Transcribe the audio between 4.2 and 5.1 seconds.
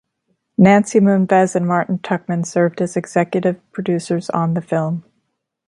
on the film.